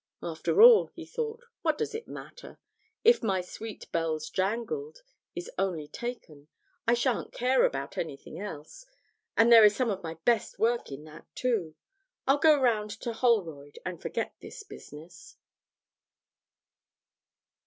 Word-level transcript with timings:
'After 0.23 0.63
all,' 0.63 0.87
he 0.95 1.05
thought, 1.05 1.43
'what 1.61 1.77
does 1.77 1.93
it 1.93 2.07
matter? 2.07 2.57
If 3.03 3.21
my 3.21 3.39
"Sweet 3.41 3.91
Bells 3.91 4.31
Jangled" 4.31 5.03
is 5.35 5.51
only 5.59 5.87
taken, 5.87 6.47
I 6.87 6.95
shan't 6.95 7.31
care 7.31 7.65
about 7.65 7.99
anything 7.99 8.39
else. 8.39 8.87
And 9.37 9.51
there 9.51 9.63
is 9.63 9.75
some 9.75 9.91
of 9.91 10.01
my 10.01 10.15
best 10.25 10.57
work 10.57 10.91
in 10.91 11.03
that, 11.03 11.27
too. 11.35 11.75
I'll 12.25 12.39
go 12.39 12.59
round 12.59 12.89
to 13.01 13.13
Holroyd, 13.13 13.77
and 13.85 14.01
forget 14.01 14.33
this 14.41 14.63
business.' 14.63 15.37